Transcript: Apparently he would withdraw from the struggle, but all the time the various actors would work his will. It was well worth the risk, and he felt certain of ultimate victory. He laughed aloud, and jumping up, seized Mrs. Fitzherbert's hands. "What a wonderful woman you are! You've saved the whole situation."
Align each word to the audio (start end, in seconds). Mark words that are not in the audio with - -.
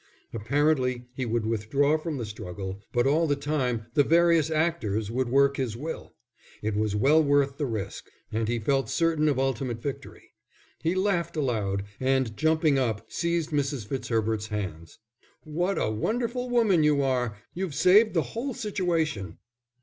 Apparently 0.33 1.03
he 1.13 1.27
would 1.27 1.45
withdraw 1.45 1.95
from 1.95 2.17
the 2.17 2.25
struggle, 2.25 2.81
but 2.91 3.05
all 3.05 3.27
the 3.27 3.35
time 3.35 3.85
the 3.93 4.03
various 4.03 4.49
actors 4.49 5.11
would 5.11 5.29
work 5.29 5.57
his 5.57 5.77
will. 5.77 6.15
It 6.63 6.75
was 6.75 6.95
well 6.95 7.23
worth 7.23 7.57
the 7.59 7.67
risk, 7.67 8.09
and 8.31 8.47
he 8.47 8.57
felt 8.57 8.89
certain 8.89 9.29
of 9.29 9.37
ultimate 9.37 9.79
victory. 9.79 10.31
He 10.81 10.95
laughed 10.95 11.37
aloud, 11.37 11.83
and 11.99 12.35
jumping 12.35 12.79
up, 12.79 13.11
seized 13.11 13.51
Mrs. 13.51 13.85
Fitzherbert's 13.85 14.47
hands. 14.47 14.97
"What 15.43 15.77
a 15.77 15.91
wonderful 15.91 16.49
woman 16.49 16.81
you 16.81 17.03
are! 17.03 17.37
You've 17.53 17.75
saved 17.75 18.15
the 18.15 18.23
whole 18.33 18.55
situation." 18.55 19.37